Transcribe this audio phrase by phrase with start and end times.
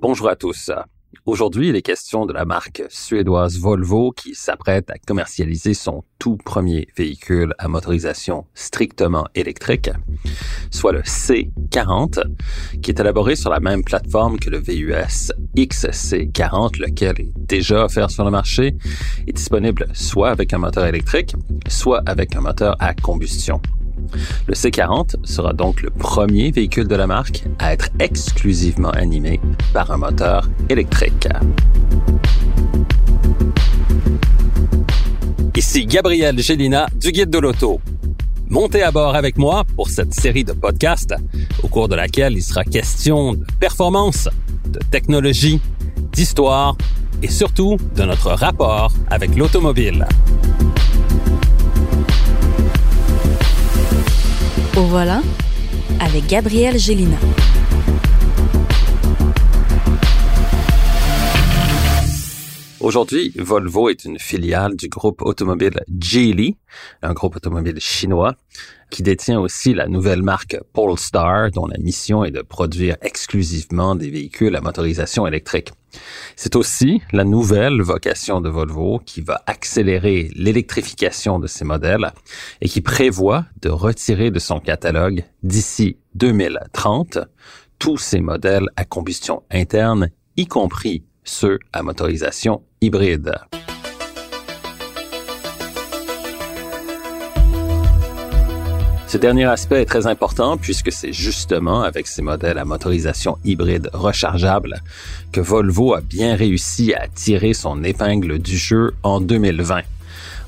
[0.00, 0.70] Bonjour à tous.
[1.26, 6.36] Aujourd'hui, il est question de la marque suédoise Volvo qui s'apprête à commercialiser son tout
[6.36, 9.90] premier véhicule à motorisation strictement électrique,
[10.70, 12.22] soit le C40,
[12.80, 18.12] qui est élaboré sur la même plateforme que le VUS XC40, lequel est déjà offert
[18.12, 18.76] sur le marché,
[19.26, 21.34] est disponible soit avec un moteur électrique,
[21.66, 23.60] soit avec un moteur à combustion.
[24.46, 29.40] Le C40 sera donc le premier véhicule de la marque à être exclusivement animé
[29.72, 31.28] par un moteur électrique.
[35.56, 37.80] Ici Gabriel Gélina du Guide de l'Auto.
[38.48, 41.14] Montez à bord avec moi pour cette série de podcasts
[41.62, 44.28] au cours de laquelle il sera question de performance,
[44.66, 45.60] de technologie,
[46.12, 46.76] d'histoire
[47.22, 50.06] et surtout de notre rapport avec l'automobile.
[54.88, 55.22] Voilà
[56.00, 57.16] avec Gabriel Gélina.
[62.82, 66.56] Aujourd'hui, Volvo est une filiale du groupe automobile Geely,
[67.02, 68.34] un groupe automobile chinois,
[68.90, 74.10] qui détient aussi la nouvelle marque Polestar, dont la mission est de produire exclusivement des
[74.10, 75.70] véhicules à motorisation électrique.
[76.34, 82.10] C'est aussi la nouvelle vocation de Volvo qui va accélérer l'électrification de ses modèles
[82.60, 87.18] et qui prévoit de retirer de son catalogue d'ici 2030
[87.78, 93.34] tous ses modèles à combustion interne, y compris ceux à motorisation hybride.
[99.12, 103.90] Ce dernier aspect est très important puisque c'est justement avec ces modèles à motorisation hybride
[103.92, 104.80] rechargeable
[105.32, 109.82] que Volvo a bien réussi à tirer son épingle du jeu en 2020.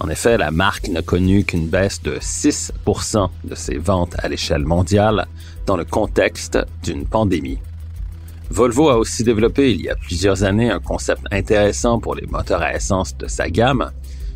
[0.00, 4.66] En effet, la marque n'a connu qu'une baisse de 6% de ses ventes à l'échelle
[4.66, 5.26] mondiale
[5.64, 7.60] dans le contexte d'une pandémie.
[8.50, 12.62] Volvo a aussi développé il y a plusieurs années un concept intéressant pour les moteurs
[12.62, 13.92] à essence de sa gamme,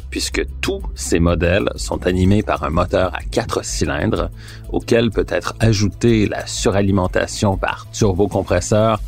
[0.08, 4.30] puisque tous ces modèles sont animés par un moteur à quatre cylindres
[4.70, 9.00] auquel peut être ajoutée la suralimentation par turbocompresseur,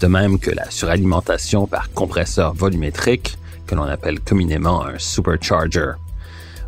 [0.00, 3.36] de même que la suralimentation par compresseur volumétrique,
[3.66, 5.94] que l'on appelle communément un supercharger.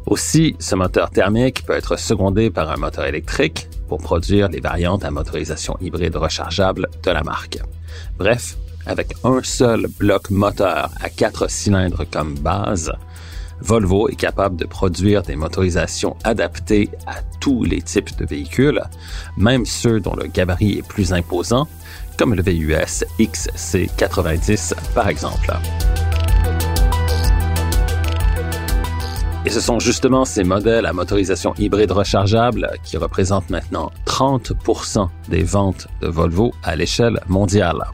[0.07, 5.05] Aussi, ce moteur thermique peut être secondé par un moteur électrique pour produire les variantes
[5.05, 7.59] à motorisation hybride rechargeable de la marque.
[8.19, 12.93] Bref, avec un seul bloc moteur à quatre cylindres comme base,
[13.61, 18.83] Volvo est capable de produire des motorisations adaptées à tous les types de véhicules,
[19.37, 21.67] même ceux dont le gabarit est plus imposant,
[22.19, 25.53] comme le VUS XC90 par exemple.
[29.47, 35.45] Et ce sont justement ces modèles à motorisation hybride rechargeable qui représentent maintenant 30% des
[35.45, 37.85] ventes de Volvo à l'échelle mondiale.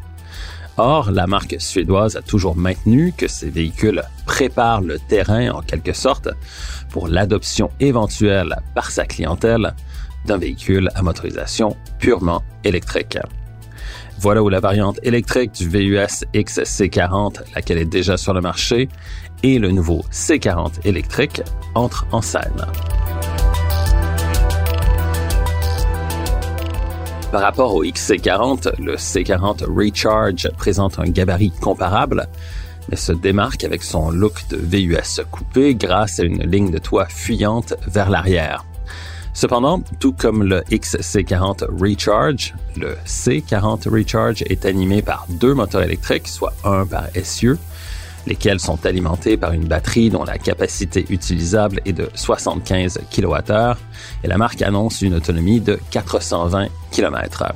[0.78, 5.92] Or, la marque suédoise a toujours maintenu que ces véhicules préparent le terrain en quelque
[5.92, 6.30] sorte
[6.88, 9.74] pour l'adoption éventuelle par sa clientèle
[10.24, 13.18] d'un véhicule à motorisation purement électrique.
[14.18, 18.88] Voilà où la variante électrique du VUS XC40, laquelle est déjà sur le marché,
[19.42, 21.42] et le nouveau C40 électrique
[21.74, 22.66] entrent en scène.
[27.32, 32.28] Par rapport au XC40, le C40 Recharge présente un gabarit comparable,
[32.90, 37.06] mais se démarque avec son look de VUS coupé grâce à une ligne de toit
[37.06, 38.66] fuyante vers l'arrière.
[39.34, 46.28] Cependant, tout comme le XC40 Recharge, le C40 Recharge est animé par deux moteurs électriques,
[46.28, 47.58] soit un par essieu,
[48.26, 53.74] lesquels sont alimentés par une batterie dont la capacité utilisable est de 75 kWh
[54.22, 57.52] et la marque annonce une autonomie de 420 km/h.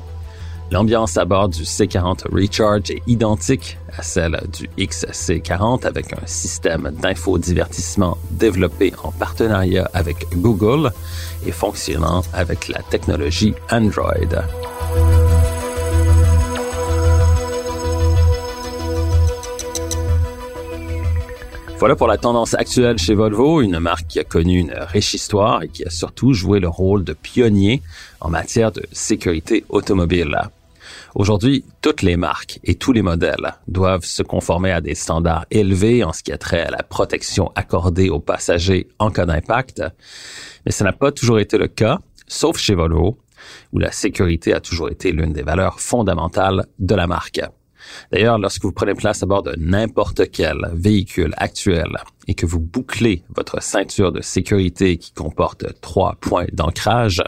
[0.69, 6.91] L'ambiance à bord du C40 Recharge est identique à celle du XC40 avec un système
[7.01, 10.91] d'infodivertissement développé en partenariat avec Google
[11.45, 14.11] et fonctionnant avec la technologie Android.
[21.79, 25.61] Voilà pour la tendance actuelle chez Volvo, une marque qui a connu une riche histoire
[25.63, 27.83] et qui a surtout joué le rôle de pionnier
[28.19, 30.49] en matière de sécurité automobile.
[31.15, 36.03] Aujourd'hui, toutes les marques et tous les modèles doivent se conformer à des standards élevés
[36.03, 39.83] en ce qui a trait à la protection accordée aux passagers en cas d'impact,
[40.65, 43.17] mais ce n'a pas toujours été le cas, sauf chez Volvo,
[43.73, 47.41] où la sécurité a toujours été l'une des valeurs fondamentales de la marque.
[48.11, 52.59] D'ailleurs, lorsque vous prenez place à bord de n'importe quel véhicule actuel et que vous
[52.59, 57.23] bouclez votre ceinture de sécurité qui comporte trois points d'ancrage,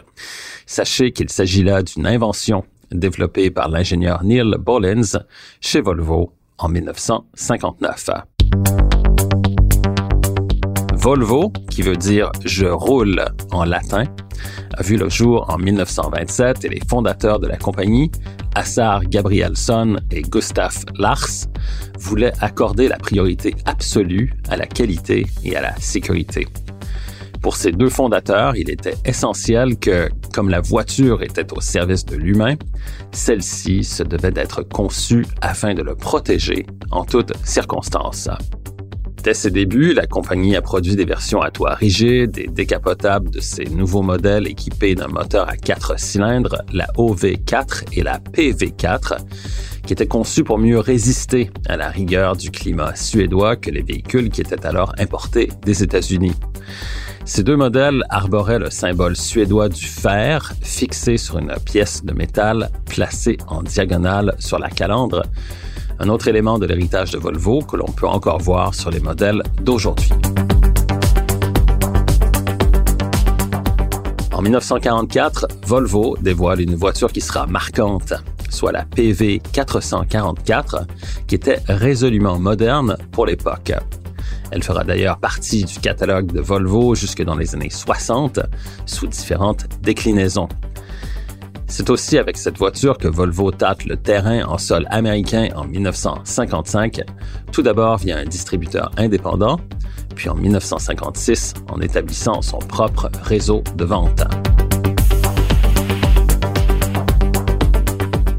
[0.66, 5.18] sachez qu'il s'agit là d'une invention développée par l'ingénieur Neil Bollins
[5.60, 8.10] chez Volvo en 1959.
[10.94, 14.04] Volvo, qui veut dire je roule en latin,
[14.76, 18.10] a vu le jour en 1927 et les fondateurs de la compagnie,
[18.54, 21.46] Assar Gabrielson et Gustav Lars,
[21.98, 26.46] voulaient accorder la priorité absolue à la qualité et à la sécurité.
[27.42, 32.16] Pour ces deux fondateurs, il était essentiel que, comme la voiture était au service de
[32.16, 32.54] l'humain,
[33.12, 38.28] celle-ci se devait d'être conçue afin de le protéger en toutes circonstances.
[39.22, 43.40] Dès ses débuts, la compagnie a produit des versions à toit rigide et décapotables de
[43.40, 49.18] ses nouveaux modèles équipés d'un moteur à quatre cylindres, la OV4 et la PV4,
[49.84, 54.30] qui étaient conçus pour mieux résister à la rigueur du climat suédois que les véhicules
[54.30, 56.32] qui étaient alors importés des États-Unis.
[57.24, 62.70] Ces deux modèles arboraient le symbole suédois du fer fixé sur une pièce de métal
[62.86, 65.22] placée en diagonale sur la calandre,
[65.98, 69.42] un autre élément de l'héritage de Volvo que l'on peut encore voir sur les modèles
[69.62, 70.10] d'aujourd'hui.
[74.32, 78.14] En 1944, Volvo dévoile une voiture qui sera marquante,
[78.48, 80.86] soit la PV 444,
[81.26, 83.72] qui était résolument moderne pour l'époque.
[84.50, 88.40] Elle fera d'ailleurs partie du catalogue de Volvo jusque dans les années 60,
[88.86, 90.48] sous différentes déclinaisons.
[91.68, 97.00] C'est aussi avec cette voiture que Volvo tâte le terrain en sol américain en 1955,
[97.52, 99.60] tout d'abord via un distributeur indépendant,
[100.16, 104.24] puis en 1956 en établissant son propre réseau de vente.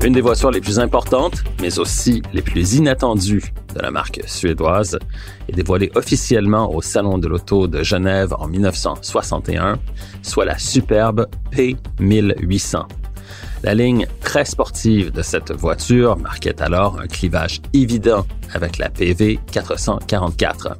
[0.04, 4.97] Une des voitures les plus importantes, mais aussi les plus inattendues de la marque suédoise,
[5.47, 9.79] est dévoilée officiellement au Salon de l'Auto de Genève en 1961,
[10.21, 12.85] soit la superbe P1800.
[13.63, 19.39] La ligne très sportive de cette voiture marquait alors un clivage évident avec la PV
[19.51, 20.77] 444.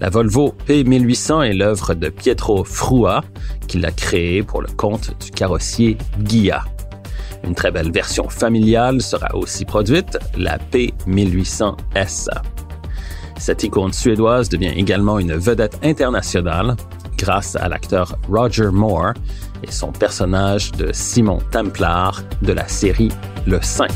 [0.00, 3.24] La Volvo P1800 est l'œuvre de Pietro Frua,
[3.66, 6.64] qui l'a créée pour le compte du carrossier Ghia.
[7.46, 12.28] Une très belle version familiale sera aussi produite, la P1800S.
[13.38, 16.74] Cette icône suédoise devient également une vedette internationale
[17.16, 19.12] grâce à l'acteur Roger Moore,
[19.62, 23.10] et son personnage de Simon Templar de la série
[23.46, 23.86] Le Saint.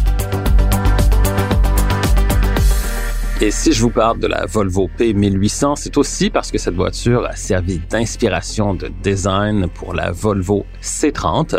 [3.43, 7.25] Et si je vous parle de la Volvo P1800, c'est aussi parce que cette voiture
[7.25, 11.58] a servi d'inspiration de design pour la Volvo C30,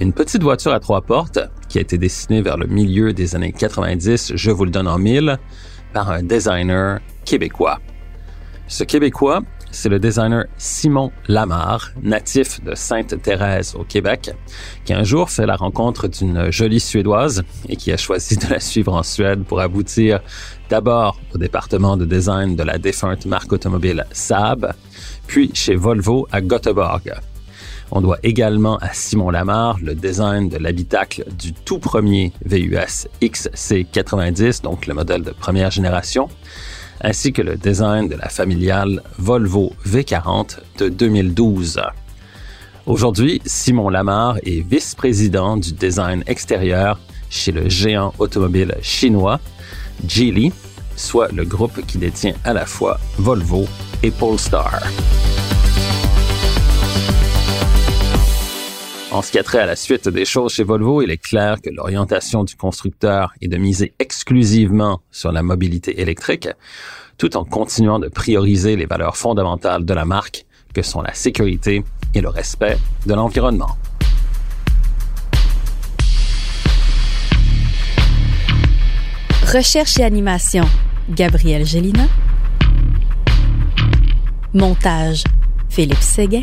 [0.00, 3.52] une petite voiture à trois portes qui a été dessinée vers le milieu des années
[3.52, 5.38] 90, je vous le donne en mille,
[5.92, 7.80] par un designer québécois.
[8.66, 14.30] Ce Québécois c'est le designer Simon Lamar, natif de Sainte-Thérèse au Québec,
[14.84, 18.60] qui un jour fait la rencontre d'une jolie Suédoise et qui a choisi de la
[18.60, 20.20] suivre en Suède pour aboutir
[20.70, 24.72] d'abord au département de design de la défunte marque automobile Saab,
[25.26, 27.12] puis chez Volvo à Göteborg.
[27.90, 34.62] On doit également à Simon Lamar le design de l'habitacle du tout premier VUS XC90,
[34.62, 36.28] donc le modèle de première génération,
[37.00, 41.80] ainsi que le design de la familiale Volvo V40 de 2012.
[42.86, 46.98] Aujourd'hui, Simon Lamar est vice-président du design extérieur
[47.30, 49.40] chez le géant automobile chinois
[50.06, 50.52] Geely,
[50.96, 53.66] soit le groupe qui détient à la fois Volvo
[54.02, 54.80] et Polestar.
[59.10, 61.62] En ce qui a trait à la suite des choses chez Volvo, il est clair
[61.62, 66.48] que l'orientation du constructeur est de miser exclusivement sur la mobilité électrique,
[67.16, 71.82] tout en continuant de prioriser les valeurs fondamentales de la marque, que sont la sécurité
[72.14, 73.76] et le respect de l'environnement.
[79.42, 80.64] Recherche et animation,
[81.08, 82.04] Gabriel Gélina.
[84.52, 85.24] Montage,
[85.70, 86.42] Philippe Séguin.